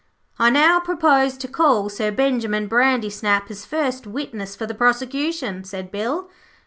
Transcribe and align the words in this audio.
'I 0.39 0.49
now 0.49 0.79
propose 0.79 1.37
to 1.37 1.47
call 1.47 1.87
Sir 1.87 2.11
Benjimen 2.11 2.67
Brandysnap 2.67 3.51
as 3.51 3.67
first 3.67 4.07
witness 4.07 4.55
for 4.55 4.65
the 4.65 4.73
prosecution,' 4.73 5.63
said 5.63 5.91
Bill. 5.91 6.27